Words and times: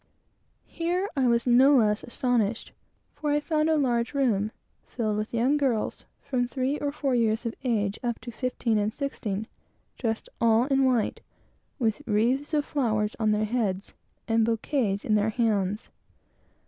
Here 0.65 1.07
I 1.15 1.27
was 1.27 1.45
no 1.45 1.75
less 1.77 2.01
astonished; 2.03 2.71
for 3.13 3.29
I 3.33 3.39
found 3.39 3.69
a 3.69 3.75
large 3.77 4.15
room, 4.15 4.51
filled 4.87 5.15
with 5.15 5.31
young 5.31 5.57
girls, 5.57 6.05
from 6.23 6.47
three 6.47 6.79
or 6.79 6.91
four 6.91 7.13
years 7.13 7.45
of 7.45 7.53
age 7.63 7.99
up 8.01 8.17
to 8.21 8.31
fifteen 8.31 8.79
and 8.79 8.91
sixteen, 8.91 9.45
dressed 9.99 10.27
all 10.41 10.65
in 10.65 10.85
white, 10.85 11.21
with 11.77 12.01
wreaths 12.07 12.51
of 12.55 12.65
flowers 12.65 13.15
on 13.19 13.29
their 13.29 13.45
heads, 13.45 13.93
and 14.27 14.43
bouquets 14.43 15.05
in 15.05 15.13
their 15.13 15.29
hands. 15.29 15.89